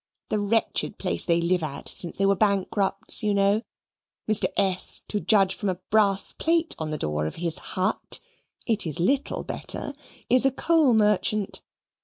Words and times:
The 0.29 0.39
wretched 0.39 0.97
place 0.97 1.25
they 1.25 1.39
live 1.39 1.61
at, 1.61 1.87
since 1.87 2.17
they 2.17 2.25
were 2.25 2.33
bankrupts, 2.35 3.21
you 3.21 3.35
know 3.35 3.61
Mr. 4.27 4.45
S., 4.57 5.01
to 5.09 5.19
judge 5.19 5.53
from 5.53 5.69
a 5.69 5.79
BRASS 5.91 6.31
PLATE 6.39 6.73
on 6.79 6.89
the 6.89 6.97
door 6.97 7.27
of 7.27 7.35
his 7.35 7.59
hut 7.77 8.19
(it 8.65 8.87
is 8.87 8.99
little 8.99 9.43
better) 9.43 9.93
is 10.27 10.43
a 10.43 10.49
coal 10.49 10.95
merchant. 10.95 11.61